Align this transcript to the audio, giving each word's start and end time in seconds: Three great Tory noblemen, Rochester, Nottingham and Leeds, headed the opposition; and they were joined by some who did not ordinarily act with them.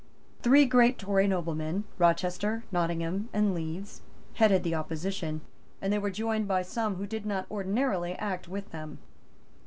Three 0.41 0.65
great 0.65 0.97
Tory 0.97 1.27
noblemen, 1.27 1.83
Rochester, 1.99 2.63
Nottingham 2.71 3.29
and 3.33 3.53
Leeds, 3.53 4.01
headed 4.33 4.63
the 4.63 4.73
opposition; 4.73 5.41
and 5.79 5.93
they 5.93 5.99
were 5.99 6.09
joined 6.09 6.47
by 6.47 6.63
some 6.63 6.95
who 6.95 7.05
did 7.05 7.23
not 7.23 7.45
ordinarily 7.51 8.13
act 8.13 8.47
with 8.47 8.71
them. 8.71 8.97